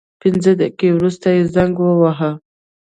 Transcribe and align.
پنځه 0.21 0.51
دقیقې 0.61 0.89
وروسته 0.93 1.27
یې 1.35 1.41
زنګ 1.55 1.75
وواهه. 1.81 2.31